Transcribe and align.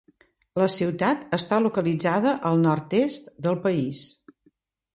La 0.61 0.67
ciutat 0.75 1.21
està 1.37 1.59
localitzada 1.67 2.33
al 2.51 2.59
nord-est 2.65 3.31
del 3.49 3.61
país. 3.69 4.05